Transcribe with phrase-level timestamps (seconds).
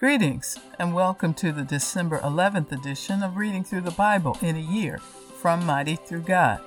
[0.00, 4.60] Greetings and welcome to the December 11th edition of Reading Through the Bible in a
[4.60, 6.60] Year from Mighty Through God.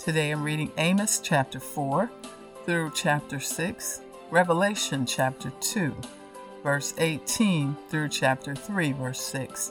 [0.00, 2.10] Today I'm reading Amos chapter 4
[2.66, 4.00] through chapter 6,
[4.32, 5.94] Revelation chapter 2,
[6.64, 9.70] verse 18 through chapter 3, verse 6,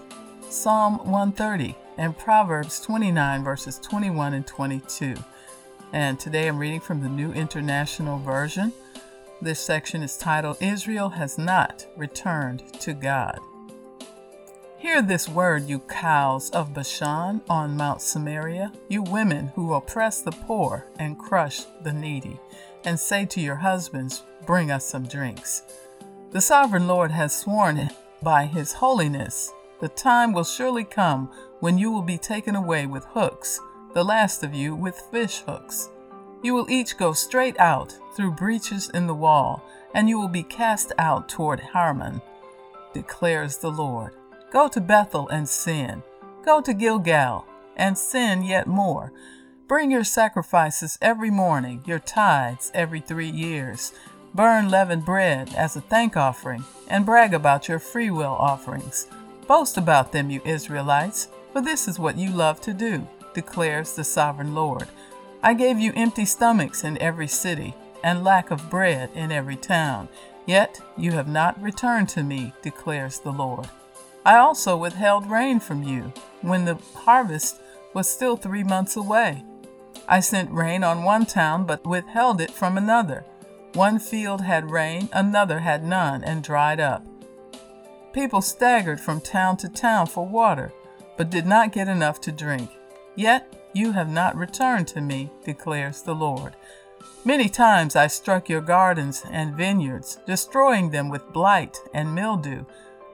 [0.50, 5.16] Psalm 130, and Proverbs 29, verses 21 and 22.
[5.92, 8.72] And today I'm reading from the New International Version.
[9.44, 13.40] This section is titled Israel Has Not Returned to God.
[14.78, 20.32] Hear this word, you cows of Bashan on Mount Samaria, you women who oppress the
[20.32, 22.40] poor and crush the needy,
[22.86, 25.64] and say to your husbands, Bring us some drinks.
[26.30, 27.90] The sovereign Lord has sworn
[28.22, 31.32] by his holiness, the time will surely come
[31.62, 33.60] when you will be taken away with hooks,
[33.96, 35.90] the last of you with fish hooks.
[36.44, 39.64] You will each go straight out through breaches in the wall,
[39.94, 42.22] and you will be cast out toward Harmon,
[42.94, 44.16] declares the Lord.
[44.52, 46.04] Go to Bethel and sin.
[46.44, 49.14] Go to Gilgal and sin yet more.
[49.68, 53.94] Bring your sacrifices every morning, your tithes every three years.
[54.34, 59.08] Burn leavened bread as a thank offering, and brag about your freewill offerings.
[59.48, 64.04] Boast about them, you Israelites, for this is what you love to do, declares the
[64.04, 64.88] sovereign Lord.
[65.44, 70.10] I gave you empty stomachs in every city, and lack of bread in every town.
[70.46, 73.68] Yet you have not returned to me, declares the Lord.
[74.26, 77.60] I also withheld rain from you when the harvest
[77.94, 79.44] was still three months away.
[80.08, 83.26] I sent rain on one town, but withheld it from another.
[83.74, 87.06] One field had rain, another had none, and dried up.
[88.14, 90.74] People staggered from town to town for water,
[91.18, 92.70] but did not get enough to drink.
[93.16, 96.56] Yet you have not returned to me, declares the Lord.
[97.24, 102.66] Many times I struck your gardens and vineyards, destroying them with blight and mildew.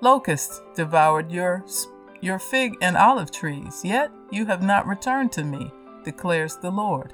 [0.02, 1.66] Locusts devoured your,
[2.22, 5.72] your fig and olive trees, yet you have not returned to me,
[6.03, 7.13] declares the Lord.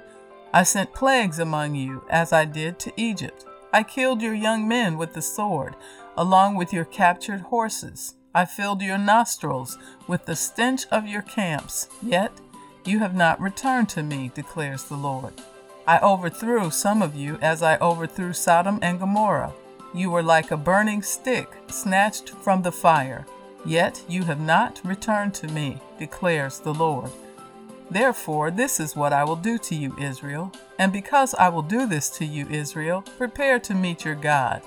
[0.53, 3.45] I sent plagues among you, as I did to Egypt.
[3.73, 5.76] I killed your young men with the sword,
[6.15, 8.14] along with your captured horses.
[8.36, 12.32] I filled your nostrils with the stench of your camps, yet
[12.86, 15.33] you have not returned to me, declares the Lord.
[15.86, 19.54] I overthrew some of you as I overthrew Sodom and Gomorrah.
[19.94, 23.26] You were like a burning stick snatched from the fire,
[23.66, 27.11] yet you have not returned to me, declares the Lord.
[27.92, 30.52] Therefore, this is what I will do to you, Israel.
[30.80, 34.61] And because I will do this to you, Israel, prepare to meet your God.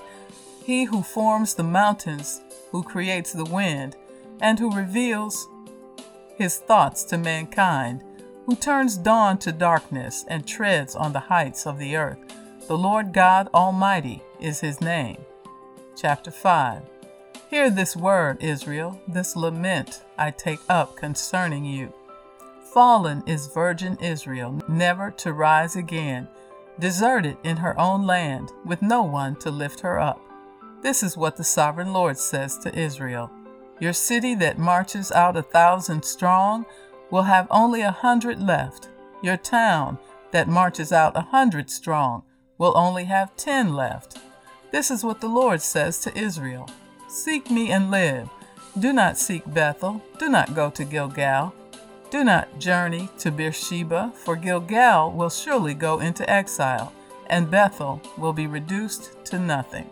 [0.63, 2.41] He who forms the mountains,
[2.71, 3.95] who creates the wind,
[4.39, 5.49] and who reveals
[6.37, 8.03] his thoughts to mankind,
[8.47, 12.17] who turns dawn to darkness and treads on the heights of the earth.
[12.67, 15.17] The Lord God Almighty is his name.
[15.97, 16.81] Chapter 5
[17.49, 21.93] Hear this word, Israel, this lament I take up concerning you.
[22.73, 26.29] Fallen is virgin Israel, never to rise again,
[26.79, 30.21] deserted in her own land, with no one to lift her up.
[30.81, 33.29] This is what the sovereign Lord says to Israel
[33.81, 36.65] Your city that marches out a thousand strong
[37.09, 38.89] will have only a hundred left.
[39.21, 39.97] Your town,
[40.31, 42.23] that marches out a hundred strong,
[42.57, 44.19] will only have ten left.
[44.71, 46.69] This is what the Lord says to Israel
[47.07, 48.29] Seek me and live.
[48.77, 50.01] Do not seek Bethel.
[50.19, 51.53] Do not go to Gilgal.
[52.09, 56.93] Do not journey to Beersheba, for Gilgal will surely go into exile,
[57.27, 59.89] and Bethel will be reduced to nothing.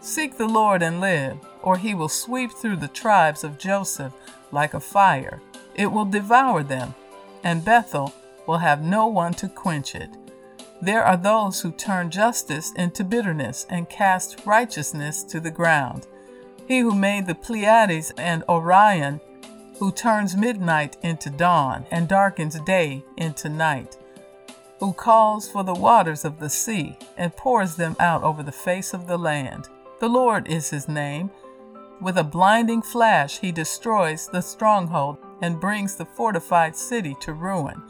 [0.00, 4.12] Seek the Lord and live, or he will sweep through the tribes of Joseph
[4.50, 5.40] like a fire
[5.74, 6.94] it will devour them,
[7.42, 8.12] and Bethel
[8.46, 10.10] will have no one to quench it.
[10.80, 16.08] There are those who turn justice into bitterness and cast righteousness to the ground.
[16.66, 19.20] He who made the Pleiades and Orion,
[19.78, 23.96] who turns midnight into dawn and darkens day into night,
[24.80, 28.92] who calls for the waters of the sea and pours them out over the face
[28.92, 29.68] of the land.
[30.00, 31.30] The Lord is his name.
[32.00, 37.82] With a blinding flash, he destroys the stronghold and brings the fortified city to ruin.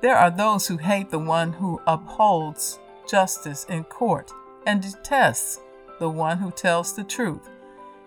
[0.00, 2.78] There are those who hate the one who upholds
[3.08, 4.30] justice in court
[4.66, 5.60] and detests
[5.98, 7.48] the one who tells the truth.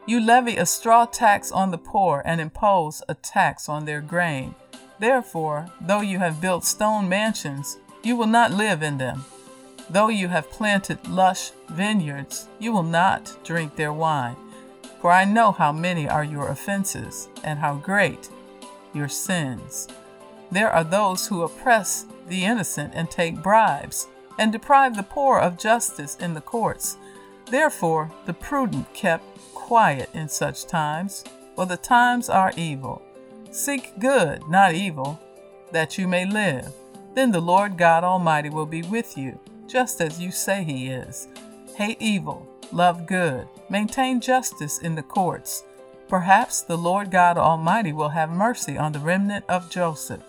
[0.06, 4.54] You levy a straw tax on the poor and impose a tax on their grain.
[5.00, 9.26] Therefore, though you have built stone mansions, you will not live in them.
[9.90, 14.36] Though you have planted lush vineyards, you will not drink their wine.
[15.02, 18.30] For I know how many are your offenses, and how great
[18.96, 19.88] your sins.
[20.52, 24.08] There are those who oppress the innocent and take bribes,
[24.38, 26.98] and deprive the poor of justice in the courts.
[27.50, 31.24] Therefore, the prudent kept quiet in such times,
[31.56, 33.02] for the times are evil.
[33.52, 35.20] Seek good, not evil,
[35.72, 36.74] that you may live.
[37.14, 41.28] Then the Lord God Almighty will be with you, just as you say He is.
[41.76, 45.64] Hate evil, love good, maintain justice in the courts.
[46.08, 50.22] Perhaps the Lord God Almighty will have mercy on the remnant of Joseph.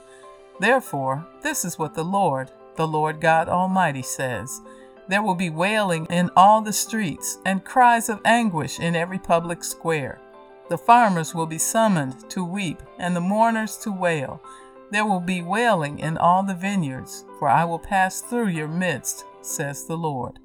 [0.58, 4.62] Therefore, this is what the Lord, the Lord God Almighty says
[5.08, 9.62] There will be wailing in all the streets, and cries of anguish in every public
[9.62, 10.18] square.
[10.70, 14.42] The farmers will be summoned to weep, and the mourners to wail.
[14.90, 19.26] There will be wailing in all the vineyards, for I will pass through your midst,
[19.42, 20.38] says the Lord.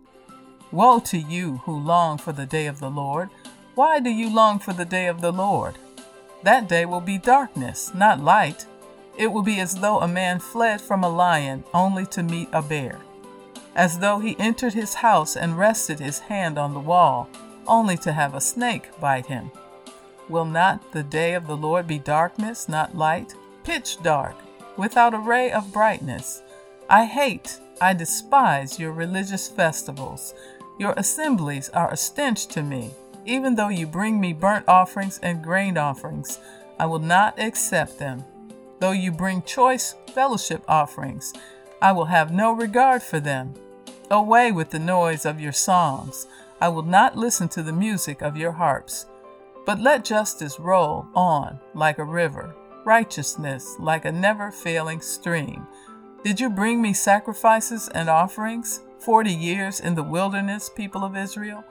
[0.71, 3.29] Woe to you who long for the day of the Lord!
[3.75, 5.77] Why do you long for the day of the Lord?
[6.43, 8.65] That day will be darkness, not light.
[9.17, 12.61] It will be as though a man fled from a lion only to meet a
[12.61, 12.99] bear,
[13.75, 17.29] as though he entered his house and rested his hand on the wall,
[17.67, 19.51] only to have a snake bite him.
[20.27, 23.35] Will not the day of the Lord be darkness, not light?
[23.63, 24.35] pitch dark,
[24.77, 26.41] without a ray of brightness.
[26.89, 30.33] I hate, I despise your religious festivals.
[30.77, 32.91] Your assemblies are a stench to me.
[33.25, 36.39] Even though you bring me burnt offerings and grain offerings,
[36.79, 38.23] I will not accept them.
[38.79, 41.33] Though you bring choice fellowship offerings,
[41.81, 43.53] I will have no regard for them.
[44.09, 46.27] Away with the noise of your songs.
[46.59, 49.05] I will not listen to the music of your harps.
[49.65, 55.67] But let justice roll on like a river righteousness like a never failing stream.
[56.23, 58.81] Did you bring me sacrifices and offerings?
[58.99, 61.63] Forty years in the wilderness, people of Israel?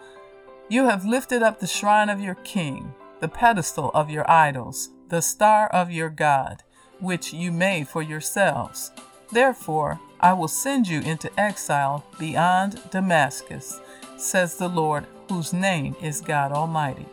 [0.71, 5.21] You have lifted up the shrine of your king, the pedestal of your idols, the
[5.21, 6.63] star of your God,
[7.01, 8.93] which you made for yourselves.
[9.33, 13.81] Therefore, I will send you into exile beyond Damascus,
[14.17, 17.07] says the Lord, whose name is God Almighty.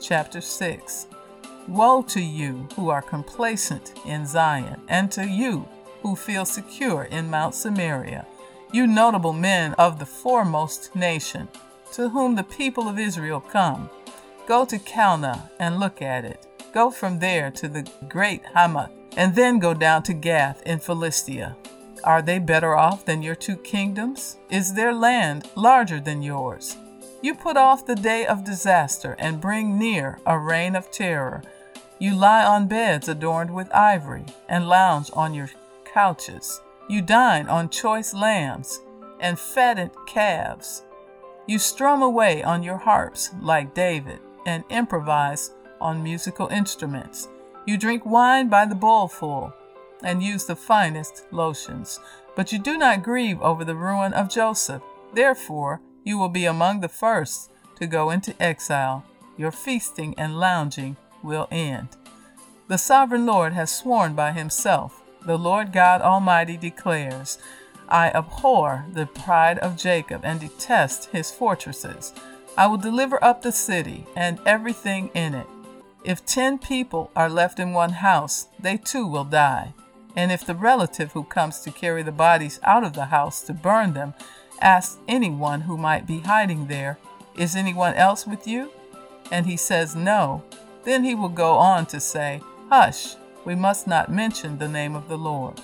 [0.00, 1.06] Chapter 6
[1.68, 5.68] Woe to you who are complacent in Zion, and to you
[6.02, 8.26] who feel secure in Mount Samaria,
[8.72, 11.46] you notable men of the foremost nation,
[11.96, 13.90] to whom the people of Israel come.
[14.46, 16.46] Go to Calneh and look at it.
[16.72, 21.56] Go from there to the great Hamath, and then go down to Gath in Philistia.
[22.04, 24.36] Are they better off than your two kingdoms?
[24.48, 26.76] Is their land larger than yours?
[27.22, 31.42] You put off the day of disaster and bring near a reign of terror
[31.98, 35.48] you lie on beds adorned with ivory, and lounge on your
[35.84, 36.60] couches.
[36.88, 38.80] You dine on choice lambs
[39.18, 40.82] and fattened calves.
[41.46, 47.28] You strum away on your harps like David, and improvise on musical instruments.
[47.66, 49.52] You drink wine by the bowlful,
[50.02, 52.00] and use the finest lotions.
[52.34, 54.82] But you do not grieve over the ruin of Joseph.
[55.14, 59.04] Therefore, you will be among the first to go into exile.
[59.36, 61.88] Your feasting and lounging will end.
[62.68, 65.02] The sovereign Lord has sworn by himself.
[65.22, 67.38] The Lord God Almighty declares,
[67.88, 72.12] I abhor the pride of Jacob and detest his fortresses.
[72.56, 75.46] I will deliver up the city and everything in it.
[76.04, 79.74] If ten people are left in one house, they too will die.
[80.14, 83.52] And if the relative who comes to carry the bodies out of the house to
[83.52, 84.14] burn them
[84.60, 86.98] asks anyone who might be hiding there,
[87.36, 88.70] Is anyone else with you?
[89.30, 90.42] And he says no,
[90.84, 95.08] then he will go on to say, Hush, we must not mention the name of
[95.08, 95.60] the Lord.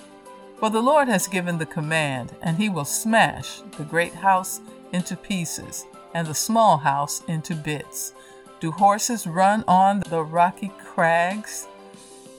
[0.59, 4.61] For the Lord has given the command, and he will smash the great house
[4.93, 8.13] into pieces, and the small house into bits.
[8.59, 11.67] Do horses run on the rocky crags?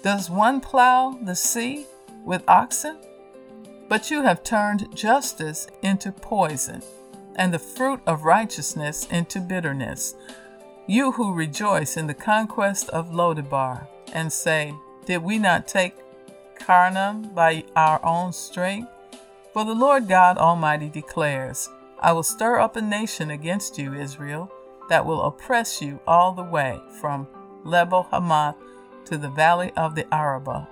[0.03, 1.87] Does one plow the sea
[2.25, 2.99] with oxen?
[3.89, 6.83] But you have turned justice into poison,
[7.37, 10.15] and the fruit of righteousness into bitterness.
[10.87, 15.97] You who rejoice in the conquest of Lodebar, and say, Did we not take
[16.59, 18.91] Karnaim by our own strength?
[19.53, 21.69] For the Lord God Almighty declares,
[22.01, 24.51] I will stir up a nation against you, Israel,
[24.89, 27.27] that will oppress you all the way from
[27.65, 28.57] Lebo Hamath
[29.07, 30.67] to the valley of the Arabah.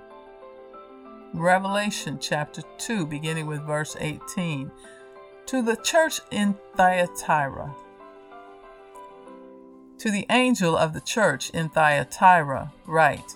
[1.33, 4.69] Revelation chapter 2, beginning with verse 18.
[5.47, 7.75] To the church in Thyatira,
[9.97, 13.35] to the angel of the church in Thyatira, write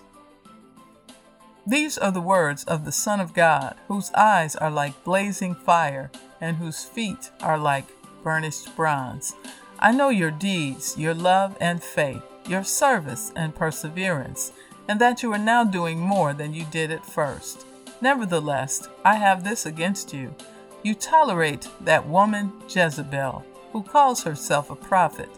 [1.68, 6.10] These are the words of the Son of God, whose eyes are like blazing fire,
[6.40, 7.84] and whose feet are like
[8.22, 9.34] burnished bronze.
[9.78, 14.50] I know your deeds, your love and faith, your service and perseverance,
[14.88, 17.66] and that you are now doing more than you did at first.
[18.00, 20.34] Nevertheless, I have this against you.
[20.82, 25.28] You tolerate that woman Jezebel, who calls herself a prophet.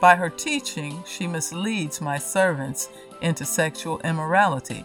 [0.00, 2.90] By her teaching, she misleads my servants
[3.22, 4.84] into sexual immorality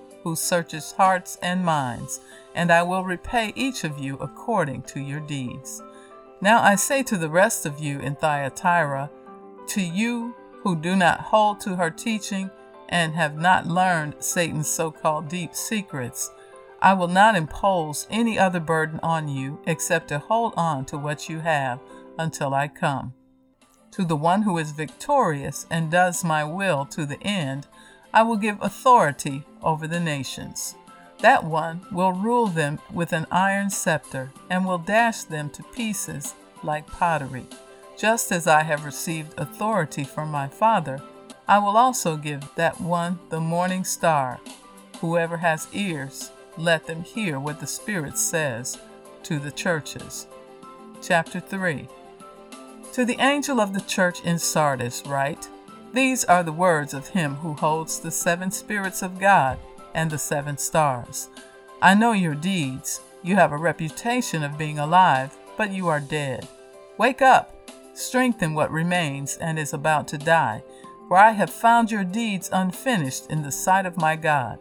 [0.23, 2.21] who searches hearts and minds,
[2.55, 5.81] and I will repay each of you according to your deeds.
[6.41, 9.09] Now I say to the rest of you in Thyatira,
[9.67, 12.49] to you who do not hold to her teaching
[12.89, 16.29] and have not learned Satan's so called deep secrets,
[16.81, 21.29] I will not impose any other burden on you except to hold on to what
[21.29, 21.79] you have
[22.17, 23.13] until I come.
[23.91, 27.67] To the one who is victorious and does my will to the end,
[28.13, 30.75] I will give authority over the nations.
[31.19, 36.33] That one will rule them with an iron scepter and will dash them to pieces
[36.63, 37.45] like pottery.
[37.97, 41.01] Just as I have received authority from my Father,
[41.47, 44.39] I will also give that one the morning star.
[44.99, 48.77] Whoever has ears, let them hear what the Spirit says
[49.23, 50.27] to the churches.
[51.01, 51.87] Chapter 3
[52.93, 55.47] to the angel of the church in Sardis, write
[55.93, 59.59] These are the words of him who holds the seven spirits of God
[59.93, 61.29] and the seven stars.
[61.81, 63.01] I know your deeds.
[63.23, 66.47] You have a reputation of being alive, but you are dead.
[66.97, 70.63] Wake up, strengthen what remains and is about to die,
[71.07, 74.59] for I have found your deeds unfinished in the sight of my God.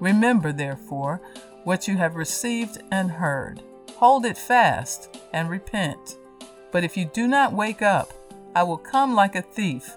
[0.00, 1.20] Remember, therefore,
[1.62, 3.62] what you have received and heard.
[3.96, 6.16] Hold it fast and repent.
[6.72, 8.12] But if you do not wake up,
[8.56, 9.96] I will come like a thief,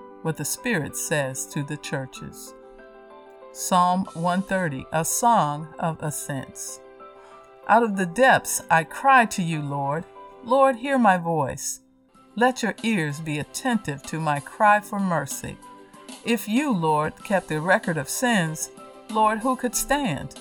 [0.21, 2.53] what the Spirit says to the churches.
[3.51, 6.79] Psalm 130, a song of ascents.
[7.67, 10.05] Out of the depths I cry to you, Lord.
[10.43, 11.81] Lord, hear my voice.
[12.35, 15.57] Let your ears be attentive to my cry for mercy.
[16.23, 18.69] If you, Lord, kept a record of sins,
[19.09, 20.35] Lord, who could stand?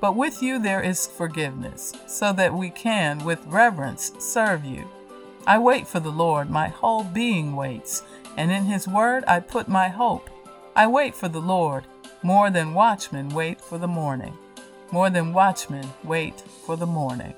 [0.00, 4.88] But with you there is forgiveness, so that we can, with reverence, serve you.
[5.46, 8.02] I wait for the Lord, my whole being waits,
[8.36, 10.30] and in his word I put my hope.
[10.74, 11.84] I wait for the Lord,
[12.22, 14.36] more than watchmen wait for the morning.
[14.92, 17.34] More than watchmen wait for the morning.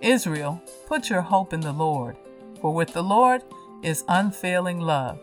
[0.00, 2.16] Israel, put your hope in the Lord,
[2.60, 3.42] for with the Lord
[3.82, 5.18] is unfailing love,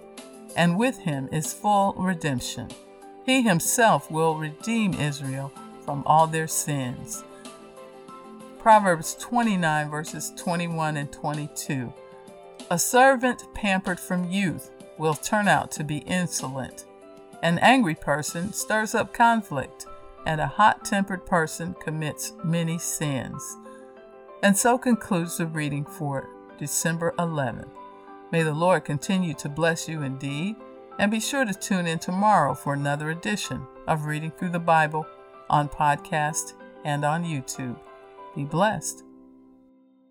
[0.56, 2.70] and with him is full redemption.
[3.26, 5.52] He himself will redeem Israel
[5.86, 7.24] from all their sins.
[8.60, 11.94] Proverbs 29, verses 21 and 22.
[12.72, 16.86] A servant pampered from youth will turn out to be insolent.
[17.42, 19.86] An angry person stirs up conflict,
[20.26, 23.58] and a hot tempered person commits many sins.
[24.42, 27.70] And so concludes the reading for December 11th.
[28.32, 30.56] May the Lord continue to bless you indeed,
[31.00, 35.06] and be sure to tune in tomorrow for another edition of Reading Through the Bible
[35.50, 36.54] on podcast
[36.86, 37.78] and on YouTube.
[38.36, 39.03] Be blessed.